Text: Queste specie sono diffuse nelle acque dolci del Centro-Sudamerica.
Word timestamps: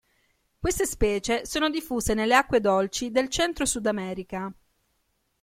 Queste 0.59 0.87
specie 0.87 1.45
sono 1.45 1.69
diffuse 1.69 2.15
nelle 2.15 2.33
acque 2.33 2.59
dolci 2.59 3.11
del 3.11 3.29
Centro-Sudamerica. 3.29 4.51